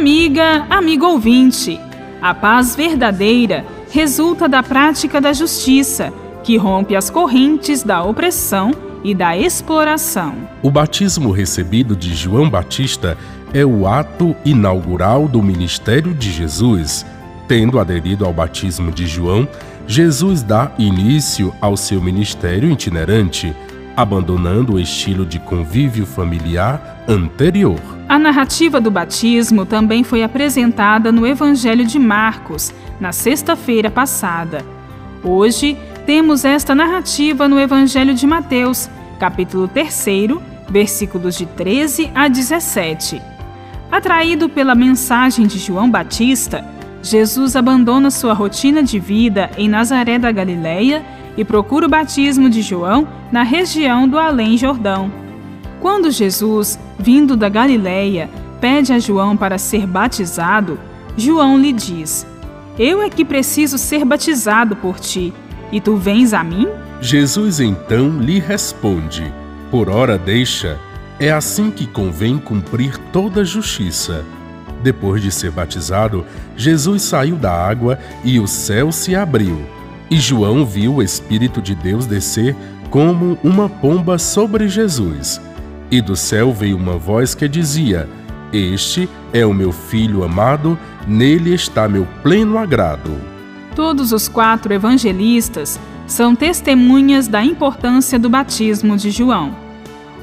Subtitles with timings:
[0.00, 1.78] Amiga, amigo ouvinte,
[2.22, 6.10] a paz verdadeira resulta da prática da justiça,
[6.42, 8.70] que rompe as correntes da opressão
[9.04, 10.36] e da exploração.
[10.62, 13.18] O batismo recebido de João Batista
[13.52, 17.04] é o ato inaugural do ministério de Jesus.
[17.46, 19.46] Tendo aderido ao batismo de João,
[19.86, 23.54] Jesus dá início ao seu ministério itinerante,
[24.00, 27.78] abandonando o estilo de convívio familiar anterior.
[28.08, 34.64] A narrativa do batismo também foi apresentada no Evangelho de Marcos, na sexta-feira passada.
[35.22, 40.06] Hoje, temos esta narrativa no Evangelho de Mateus, capítulo 3,
[40.70, 43.20] versículos de 13 a 17.
[43.92, 46.64] Atraído pela mensagem de João Batista,
[47.02, 51.04] Jesus abandona sua rotina de vida em Nazaré da Galileia
[51.36, 55.10] e procura o batismo de João na região do Além Jordão.
[55.80, 58.28] Quando Jesus, vindo da Galileia,
[58.60, 60.78] pede a João para ser batizado,
[61.16, 62.26] João lhe diz:
[62.78, 65.32] Eu é que preciso ser batizado por ti,
[65.72, 66.68] e tu vens a mim?
[67.00, 69.32] Jesus então lhe responde:
[69.70, 70.78] Por ora deixa,
[71.18, 74.24] é assim que convém cumprir toda a justiça.
[74.82, 76.24] Depois de ser batizado,
[76.56, 79.60] Jesus saiu da água e o céu se abriu.
[80.10, 82.56] E João viu o Espírito de Deus descer
[82.90, 85.40] como uma pomba sobre Jesus.
[85.88, 88.08] E do céu veio uma voz que dizia:
[88.52, 93.16] Este é o meu filho amado, nele está meu pleno agrado.
[93.76, 99.54] Todos os quatro evangelistas são testemunhas da importância do batismo de João.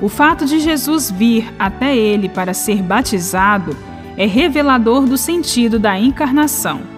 [0.02, 3.76] O fato de Jesus vir até ele para ser batizado
[4.18, 6.97] é revelador do sentido da encarnação.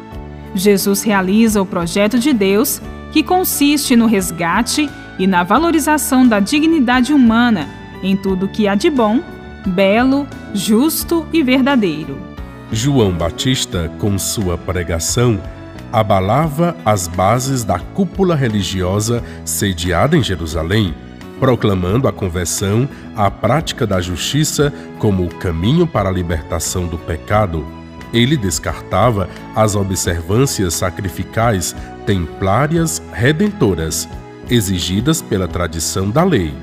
[0.55, 7.14] Jesus realiza o projeto de Deus, que consiste no resgate e na valorização da dignidade
[7.14, 9.21] humana em tudo que há de bom,
[9.65, 12.17] belo, justo e verdadeiro.
[12.71, 15.42] João Batista, com sua pregação,
[15.92, 20.93] abalava as bases da cúpula religiosa sediada em Jerusalém,
[21.39, 27.65] proclamando a conversão à prática da justiça como o caminho para a libertação do pecado.
[28.14, 31.75] Ele descartava as observâncias sacrificais
[32.05, 34.09] templárias redentoras,
[34.49, 36.53] exigidas pela tradição da lei.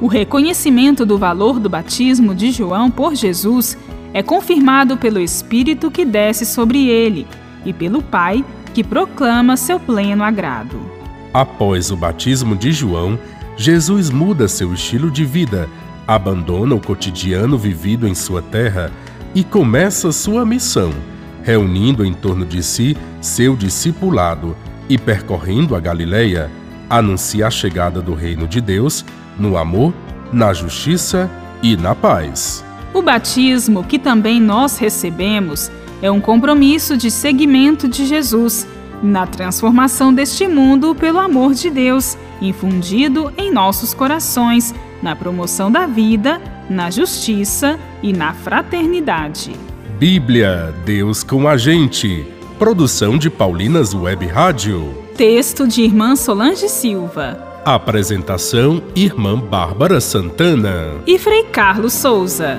[0.00, 3.78] O reconhecimento do valor do batismo de João por Jesus
[4.12, 7.26] é confirmado pelo Espírito que desce sobre ele
[7.64, 8.44] e pelo Pai
[8.74, 10.78] que proclama seu pleno agrado.
[11.32, 13.18] Após o batismo de João,
[13.56, 15.68] Jesus muda seu estilo de vida,
[16.06, 18.92] abandona o cotidiano vivido em sua terra
[19.36, 20.90] e começa sua missão,
[21.42, 24.56] reunindo em torno de si seu discipulado
[24.88, 26.50] e percorrendo a Galileia,
[26.88, 29.04] anuncia a chegada do reino de Deus
[29.38, 29.92] no amor,
[30.32, 31.30] na justiça
[31.62, 32.64] e na paz.
[32.94, 35.70] O batismo que também nós recebemos
[36.00, 38.66] é um compromisso de seguimento de Jesus
[39.02, 45.86] na transformação deste mundo pelo amor de Deus, infundido em nossos corações, na promoção da
[45.86, 49.52] vida, na justiça e na fraternidade.
[49.98, 52.26] Bíblia, Deus com a gente.
[52.58, 54.94] Produção de Paulinas Web Rádio.
[55.16, 57.62] Texto de Irmã Solange Silva.
[57.64, 62.58] Apresentação: Irmã Bárbara Santana e Frei Carlos Souza.